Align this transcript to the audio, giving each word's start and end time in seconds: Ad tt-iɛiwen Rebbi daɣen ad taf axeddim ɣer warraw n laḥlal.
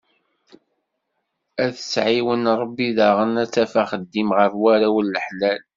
Ad 1.63 1.73
tt-iɛiwen 1.75 2.43
Rebbi 2.61 2.87
daɣen 2.97 3.33
ad 3.43 3.49
taf 3.53 3.73
axeddim 3.81 4.29
ɣer 4.37 4.51
warraw 4.61 4.95
n 5.01 5.07
laḥlal. 5.13 5.61